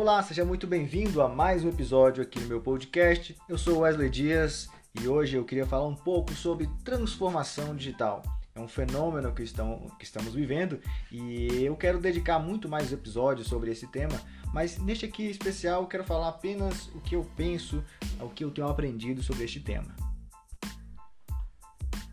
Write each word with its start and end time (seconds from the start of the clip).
Olá, 0.00 0.22
seja 0.22 0.44
muito 0.44 0.64
bem-vindo 0.64 1.20
a 1.20 1.28
mais 1.28 1.64
um 1.64 1.70
episódio 1.70 2.22
aqui 2.22 2.38
no 2.38 2.46
meu 2.46 2.60
podcast. 2.60 3.36
Eu 3.48 3.58
sou 3.58 3.80
Wesley 3.80 4.08
Dias 4.08 4.70
e 4.94 5.08
hoje 5.08 5.36
eu 5.36 5.44
queria 5.44 5.66
falar 5.66 5.88
um 5.88 5.96
pouco 5.96 6.32
sobre 6.34 6.70
transformação 6.84 7.74
digital. 7.74 8.22
É 8.54 8.60
um 8.60 8.68
fenômeno 8.68 9.34
que, 9.34 9.42
estão, 9.42 9.90
que 9.98 10.04
estamos 10.04 10.32
vivendo 10.32 10.80
e 11.10 11.64
eu 11.64 11.74
quero 11.74 11.98
dedicar 11.98 12.38
muito 12.38 12.68
mais 12.68 12.92
episódios 12.92 13.48
sobre 13.48 13.72
esse 13.72 13.88
tema, 13.88 14.22
mas 14.54 14.78
neste 14.78 15.04
aqui 15.04 15.24
especial 15.24 15.82
eu 15.82 15.88
quero 15.88 16.04
falar 16.04 16.28
apenas 16.28 16.86
o 16.94 17.00
que 17.00 17.16
eu 17.16 17.28
penso, 17.36 17.82
o 18.20 18.28
que 18.28 18.44
eu 18.44 18.52
tenho 18.52 18.68
aprendido 18.68 19.20
sobre 19.20 19.46
este 19.46 19.58
tema. 19.58 19.96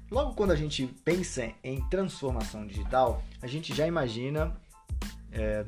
Logo 0.09 0.33
quando 0.33 0.49
a 0.49 0.55
gente 0.55 0.87
pensa 1.05 1.51
em 1.63 1.87
transformação 1.87 2.65
digital, 2.65 3.21
a 3.43 3.45
gente 3.45 3.75
já 3.75 3.85
imagina 3.85 4.59
é, 5.31 5.63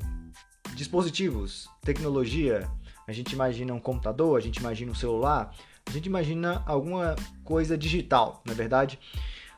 dispositivos, 0.78 1.68
tecnologia, 1.82 2.70
a 3.06 3.12
gente 3.12 3.32
imagina 3.32 3.74
um 3.74 3.80
computador, 3.80 4.38
a 4.38 4.40
gente 4.40 4.58
imagina 4.58 4.92
um 4.92 4.94
celular, 4.94 5.52
a 5.84 5.90
gente 5.90 6.06
imagina 6.06 6.62
alguma 6.64 7.16
coisa 7.42 7.76
digital, 7.76 8.40
na 8.44 8.52
é 8.52 8.54
verdade. 8.54 8.98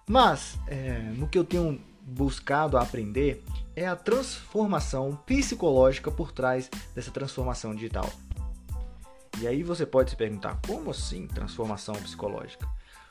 Mas 0.09 0.59
é, 0.67 0.99
no 1.17 1.29
que 1.29 1.39
eu 1.39 1.45
tenho 1.45 1.79
buscado 2.03 2.79
aprender 2.79 3.45
é 3.77 3.87
a 3.87 3.95
transformação 3.95 5.15
psicológica 5.27 6.11
por 6.11 6.33
trás 6.33 6.71
dessa 6.95 7.11
transformação 7.11 7.75
digital. 7.75 8.11
E 9.41 9.47
aí 9.47 9.63
você 9.63 9.85
pode 9.85 10.11
se 10.11 10.17
perguntar, 10.17 10.59
como 10.67 10.91
assim 10.91 11.27
transformação 11.27 11.95
psicológica? 11.97 12.67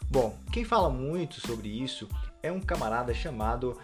Bom, 0.10 0.35
quem 0.52 0.66
fala 0.66 0.90
muito 0.90 1.40
sobre 1.40 1.70
isso 1.70 2.10
é 2.41 2.52
um 2.52 2.60
camarada 2.60 3.13
chamado 3.13 3.77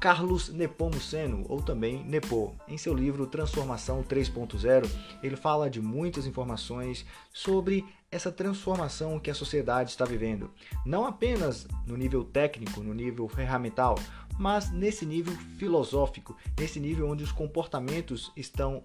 Carlos 0.00 0.48
Nepomuceno, 0.50 1.44
ou 1.48 1.62
também 1.62 2.04
Nepo. 2.04 2.54
Em 2.68 2.76
seu 2.76 2.94
livro 2.94 3.26
Transformação 3.26 4.02
3.0, 4.02 4.88
ele 5.22 5.36
fala 5.36 5.70
de 5.70 5.80
muitas 5.80 6.26
informações 6.26 7.06
sobre 7.32 7.84
essa 8.10 8.30
transformação 8.30 9.18
que 9.18 9.30
a 9.30 9.34
sociedade 9.34 9.90
está 9.90 10.04
vivendo. 10.04 10.50
Não 10.84 11.06
apenas 11.06 11.66
no 11.86 11.96
nível 11.96 12.24
técnico, 12.24 12.80
no 12.80 12.94
nível 12.94 13.28
ferramental, 13.28 13.96
mas 14.38 14.70
nesse 14.70 15.04
nível 15.06 15.34
filosófico, 15.58 16.36
nesse 16.58 16.78
nível 16.78 17.08
onde 17.08 17.24
os 17.24 17.32
comportamentos 17.32 18.30
estão 18.36 18.84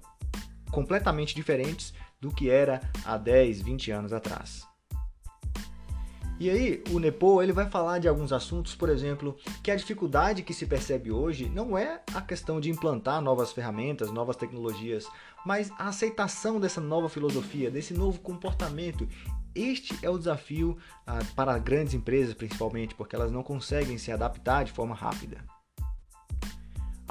completamente 0.71 1.35
diferentes 1.35 1.93
do 2.19 2.31
que 2.31 2.49
era 2.49 2.81
há 3.03 3.17
10, 3.17 3.61
20 3.61 3.91
anos 3.91 4.13
atrás. 4.13 4.70
E 6.41 6.49
aí, 6.49 6.83
o 6.89 6.97
Nepo 6.97 7.39
ele 7.39 7.53
vai 7.53 7.69
falar 7.69 7.99
de 7.99 8.07
alguns 8.07 8.33
assuntos, 8.33 8.73
por 8.73 8.89
exemplo, 8.89 9.37
que 9.61 9.69
a 9.69 9.75
dificuldade 9.75 10.41
que 10.41 10.55
se 10.55 10.65
percebe 10.65 11.11
hoje 11.11 11.47
não 11.47 11.77
é 11.77 12.01
a 12.15 12.19
questão 12.19 12.59
de 12.59 12.67
implantar 12.67 13.21
novas 13.21 13.51
ferramentas, 13.51 14.09
novas 14.09 14.35
tecnologias, 14.35 15.07
mas 15.45 15.69
a 15.77 15.89
aceitação 15.89 16.59
dessa 16.59 16.81
nova 16.81 17.07
filosofia, 17.09 17.69
desse 17.69 17.93
novo 17.93 18.19
comportamento. 18.19 19.07
Este 19.53 19.95
é 20.03 20.09
o 20.09 20.17
desafio 20.17 20.79
ah, 21.05 21.19
para 21.35 21.59
grandes 21.59 21.93
empresas, 21.93 22.33
principalmente, 22.33 22.95
porque 22.95 23.15
elas 23.15 23.31
não 23.31 23.43
conseguem 23.43 23.99
se 23.99 24.11
adaptar 24.11 24.65
de 24.65 24.71
forma 24.71 24.95
rápida. 24.95 25.45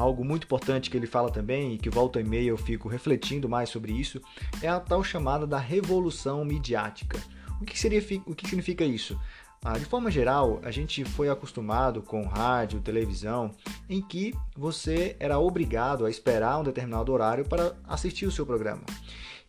Algo 0.00 0.24
muito 0.24 0.44
importante 0.44 0.88
que 0.88 0.96
ele 0.96 1.06
fala 1.06 1.30
também, 1.30 1.74
e 1.74 1.78
que 1.78 1.90
volta 1.90 2.18
e 2.18 2.24
meia 2.24 2.48
eu 2.48 2.56
fico 2.56 2.88
refletindo 2.88 3.50
mais 3.50 3.68
sobre 3.68 3.92
isso, 3.92 4.18
é 4.62 4.68
a 4.68 4.80
tal 4.80 5.04
chamada 5.04 5.46
da 5.46 5.58
revolução 5.58 6.42
midiática. 6.42 7.20
O 7.60 7.66
que, 7.66 7.78
seria, 7.78 8.00
o 8.24 8.34
que 8.34 8.48
significa 8.48 8.82
isso? 8.82 9.20
Ah, 9.62 9.76
de 9.76 9.84
forma 9.84 10.10
geral, 10.10 10.58
a 10.62 10.70
gente 10.70 11.04
foi 11.04 11.28
acostumado 11.28 12.00
com 12.00 12.26
rádio, 12.26 12.80
televisão, 12.80 13.54
em 13.90 14.00
que 14.00 14.32
você 14.56 15.14
era 15.20 15.38
obrigado 15.38 16.06
a 16.06 16.10
esperar 16.10 16.58
um 16.58 16.64
determinado 16.64 17.12
horário 17.12 17.44
para 17.44 17.76
assistir 17.86 18.24
o 18.24 18.32
seu 18.32 18.46
programa. 18.46 18.80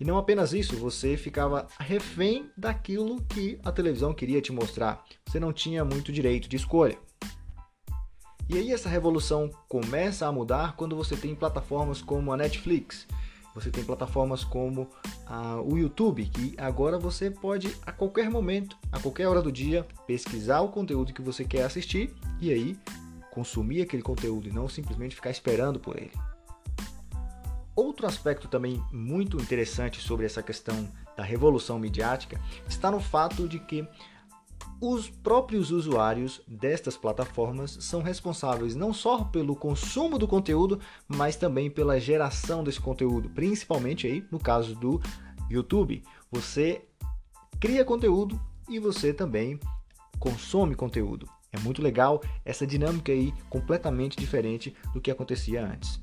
E 0.02 0.04
não 0.04 0.18
apenas 0.18 0.52
isso, 0.52 0.76
você 0.76 1.16
ficava 1.16 1.66
refém 1.80 2.52
daquilo 2.58 3.22
que 3.22 3.58
a 3.64 3.72
televisão 3.72 4.14
queria 4.14 4.42
te 4.42 4.52
mostrar. 4.52 5.02
Você 5.26 5.40
não 5.40 5.54
tinha 5.54 5.86
muito 5.86 6.12
direito 6.12 6.50
de 6.50 6.58
escolha. 6.58 6.98
E 8.52 8.58
aí 8.58 8.74
essa 8.74 8.90
revolução 8.90 9.50
começa 9.70 10.28
a 10.28 10.32
mudar 10.32 10.76
quando 10.76 10.94
você 10.94 11.16
tem 11.16 11.34
plataformas 11.34 12.02
como 12.02 12.34
a 12.34 12.38
Netflix, 12.38 13.08
você 13.56 13.72
tem 13.72 13.82
plataformas 13.82 14.44
como 14.44 14.90
ah, 15.26 15.62
o 15.62 15.78
YouTube, 15.78 16.26
que 16.26 16.54
agora 16.58 17.00
você 17.00 17.32
pode 17.32 17.74
a 17.86 17.94
qualquer 17.94 18.30
momento, 18.30 18.78
a 18.92 19.00
qualquer 19.00 19.30
hora 19.30 19.42
do 19.42 19.54
dia, 19.54 19.88
pesquisar 20.06 20.60
o 20.60 20.68
conteúdo 20.68 21.14
que 21.14 21.22
você 21.22 21.46
quer 21.46 21.64
assistir 21.64 22.14
e 22.42 22.52
aí 22.52 22.78
consumir 23.32 23.84
aquele 23.84 24.04
conteúdo 24.04 24.50
e 24.50 24.52
não 24.52 24.68
simplesmente 24.68 25.16
ficar 25.16 25.30
esperando 25.30 25.80
por 25.80 25.96
ele. 25.96 26.12
Outro 27.74 28.06
aspecto 28.06 28.50
também 28.50 28.84
muito 28.92 29.38
interessante 29.38 30.02
sobre 30.02 30.26
essa 30.26 30.44
questão 30.44 30.90
da 31.16 31.24
revolução 31.24 31.80
midiática 31.80 32.38
está 32.68 32.92
no 32.92 33.00
fato 33.00 33.48
de 33.48 33.60
que 33.60 33.88
os 34.82 35.08
próprios 35.08 35.70
usuários 35.70 36.42
destas 36.48 36.98
plataformas 36.98 37.78
são 37.82 38.02
responsáveis 38.02 38.76
não 38.76 38.92
só 38.92 39.24
pelo 39.24 39.56
consumo 39.56 40.18
do 40.18 40.28
conteúdo, 40.28 40.80
mas 41.08 41.36
também 41.36 41.70
pela 41.70 42.00
geração 42.00 42.64
desse 42.64 42.82
conteúdo, 42.82 43.30
principalmente 43.30 44.08
aí 44.08 44.26
no 44.32 44.40
caso 44.40 44.74
do 44.74 45.00
YouTube. 45.48 46.02
Você 46.32 46.84
cria 47.60 47.86
conteúdo 47.86 48.42
e 48.68 48.80
você 48.80 49.14
também 49.14 49.60
consome 50.18 50.74
conteúdo. 50.74 51.30
É 51.54 51.60
muito 51.60 51.80
legal 51.80 52.20
essa 52.44 52.66
dinâmica 52.66 53.12
aí 53.12 53.32
completamente 53.52 54.18
diferente 54.18 54.76
do 54.96 55.00
que 55.00 55.12
acontecia 55.12 55.64
antes. 55.64 56.02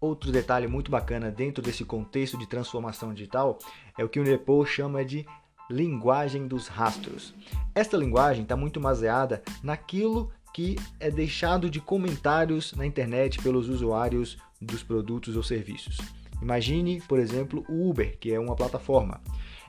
Outro 0.00 0.32
detalhe 0.32 0.66
muito 0.66 0.90
bacana 0.90 1.30
dentro 1.30 1.62
desse 1.62 1.84
contexto 1.84 2.36
de 2.36 2.48
transformação 2.48 3.14
digital 3.14 3.58
é 3.96 4.04
o 4.04 4.08
que 4.08 4.18
o 4.18 4.24
Nepo 4.24 4.64
chama 4.66 5.04
de 5.04 5.24
linguagem 5.70 6.46
dos 6.46 6.68
rastros. 6.68 7.34
Esta 7.74 7.96
linguagem 7.96 8.42
está 8.42 8.56
muito 8.56 8.80
baseada 8.80 9.42
naquilo 9.62 10.32
que 10.54 10.76
é 10.98 11.10
deixado 11.10 11.68
de 11.68 11.80
comentários 11.80 12.72
na 12.74 12.86
internet 12.86 13.42
pelos 13.42 13.68
usuários 13.68 14.38
dos 14.60 14.82
produtos 14.82 15.36
ou 15.36 15.42
serviços. 15.42 15.98
Imagine, 16.40 17.02
por 17.02 17.18
exemplo, 17.18 17.64
o 17.68 17.90
Uber, 17.90 18.16
que 18.18 18.32
é 18.32 18.40
uma 18.40 18.56
plataforma. 18.56 19.20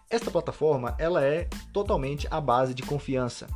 Esta 0.10 0.32
plataforma 0.32 0.96
ela 0.98 1.24
é 1.24 1.50
totalmente 1.74 2.28
à 2.32 2.40
base 2.40 2.74
de 2.74 2.84
confiança. 2.84 3.48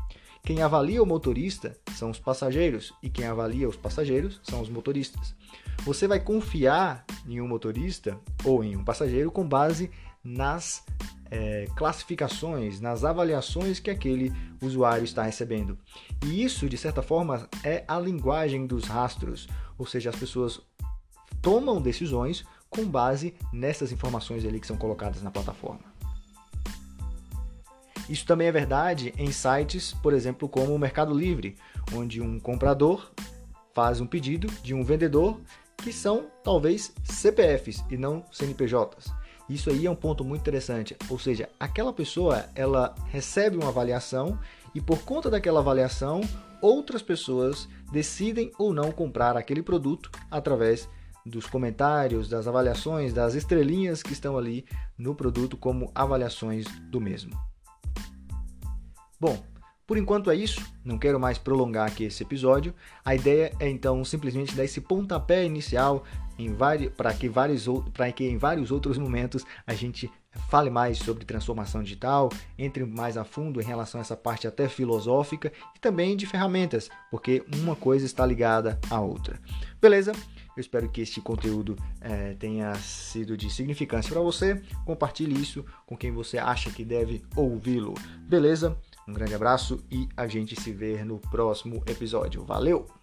Quem 0.43 0.61
avalia 0.61 1.01
o 1.01 1.05
motorista 1.05 1.77
são 1.95 2.09
os 2.09 2.19
passageiros 2.19 2.93
e 3.01 3.09
quem 3.09 3.25
avalia 3.25 3.69
os 3.69 3.77
passageiros 3.77 4.41
são 4.43 4.59
os 4.59 4.69
motoristas. 4.69 5.35
Você 5.83 6.07
vai 6.07 6.19
confiar 6.19 7.05
em 7.27 7.39
um 7.39 7.47
motorista 7.47 8.19
ou 8.43 8.63
em 8.63 8.75
um 8.75 8.83
passageiro 8.83 9.31
com 9.31 9.47
base 9.47 9.89
nas 10.23 10.83
é, 11.29 11.65
classificações, 11.75 12.81
nas 12.81 13.03
avaliações 13.03 13.79
que 13.79 13.89
aquele 13.89 14.31
usuário 14.61 15.03
está 15.03 15.23
recebendo. 15.23 15.77
E 16.25 16.43
isso, 16.43 16.67
de 16.67 16.77
certa 16.77 17.01
forma, 17.01 17.49
é 17.63 17.83
a 17.87 17.99
linguagem 17.99 18.67
dos 18.67 18.85
rastros, 18.85 19.47
ou 19.77 19.85
seja, 19.85 20.09
as 20.09 20.15
pessoas 20.15 20.61
tomam 21.41 21.81
decisões 21.81 22.45
com 22.69 22.85
base 22.85 23.33
nessas 23.51 23.91
informações 23.91 24.45
ali 24.45 24.59
que 24.59 24.67
são 24.67 24.77
colocadas 24.77 25.21
na 25.23 25.31
plataforma. 25.31 25.91
Isso 28.09 28.25
também 28.25 28.47
é 28.47 28.51
verdade 28.51 29.13
em 29.17 29.31
sites, 29.31 29.93
por 29.93 30.13
exemplo, 30.13 30.49
como 30.49 30.75
o 30.75 30.79
Mercado 30.79 31.17
Livre, 31.17 31.55
onde 31.93 32.21
um 32.21 32.39
comprador 32.39 33.11
faz 33.73 34.01
um 34.01 34.05
pedido 34.05 34.47
de 34.61 34.73
um 34.73 34.83
vendedor 34.83 35.39
que 35.77 35.93
são 35.93 36.27
talvez 36.43 36.93
CPFs 37.03 37.83
e 37.89 37.97
não 37.97 38.25
CNPJs. 38.31 39.20
Isso 39.51 39.69
aí 39.69 39.85
é 39.85 39.91
um 39.91 39.95
ponto 39.95 40.23
muito 40.23 40.39
interessante, 40.39 40.95
ou 41.09 41.19
seja, 41.19 41.49
aquela 41.59 41.91
pessoa 41.91 42.45
ela 42.55 42.95
recebe 43.09 43.57
uma 43.57 43.67
avaliação 43.67 44.39
e 44.73 44.79
por 44.79 44.99
conta 44.99 45.29
daquela 45.29 45.59
avaliação, 45.59 46.21
outras 46.61 47.01
pessoas 47.01 47.67
decidem 47.91 48.49
ou 48.57 48.73
não 48.73 48.93
comprar 48.93 49.35
aquele 49.35 49.61
produto 49.61 50.09
através 50.31 50.87
dos 51.25 51.47
comentários, 51.47 52.29
das 52.29 52.47
avaliações, 52.47 53.13
das 53.13 53.35
estrelinhas 53.35 54.01
que 54.01 54.13
estão 54.13 54.37
ali 54.37 54.65
no 54.97 55.13
produto 55.13 55.57
como 55.57 55.91
avaliações 55.93 56.65
do 56.89 57.01
mesmo. 57.01 57.37
Bom, 59.19 59.37
por 59.85 59.97
enquanto 59.97 60.31
é 60.31 60.35
isso, 60.35 60.65
não 60.85 60.97
quero 60.97 61.19
mais 61.19 61.37
prolongar 61.37 61.89
aqui 61.89 62.05
esse 62.05 62.23
episódio. 62.23 62.73
A 63.03 63.13
ideia 63.13 63.53
é 63.59 63.69
então 63.69 64.05
simplesmente 64.05 64.55
dar 64.55 64.63
esse 64.63 64.79
pontapé 64.79 65.43
inicial 65.43 66.05
para 66.95 67.13
que, 67.13 67.29
que 68.15 68.23
em 68.25 68.37
vários 68.37 68.71
outros 68.71 68.97
momentos 68.97 69.45
a 69.65 69.73
gente 69.73 70.09
fale 70.49 70.69
mais 70.69 70.97
sobre 70.97 71.25
transformação 71.25 71.83
digital, 71.83 72.29
entre 72.57 72.85
mais 72.85 73.17
a 73.17 73.23
fundo 73.23 73.61
em 73.61 73.65
relação 73.65 73.99
a 73.99 74.01
essa 74.01 74.15
parte 74.15 74.47
até 74.47 74.67
filosófica 74.69 75.51
e 75.75 75.79
também 75.79 76.15
de 76.15 76.25
ferramentas, 76.25 76.89
porque 77.09 77.43
uma 77.53 77.75
coisa 77.75 78.05
está 78.05 78.25
ligada 78.25 78.79
à 78.89 78.99
outra. 78.99 79.39
Beleza? 79.81 80.13
Eu 80.55 80.61
espero 80.61 80.89
que 80.89 81.01
este 81.01 81.21
conteúdo 81.21 81.77
é, 82.01 82.33
tenha 82.33 82.75
sido 82.75 83.37
de 83.37 83.49
significância 83.49 84.11
para 84.11 84.21
você. 84.21 84.61
Compartilhe 84.85 85.39
isso 85.39 85.65
com 85.85 85.95
quem 85.95 86.11
você 86.11 86.37
acha 86.37 86.69
que 86.69 86.83
deve 86.83 87.23
ouvi-lo. 87.35 87.93
Beleza? 88.27 88.77
Um 89.07 89.13
grande 89.13 89.33
abraço 89.33 89.83
e 89.89 90.07
a 90.15 90.27
gente 90.27 90.59
se 90.59 90.71
vê 90.73 91.03
no 91.05 91.19
próximo 91.19 91.81
episódio. 91.87 92.43
Valeu! 92.43 93.00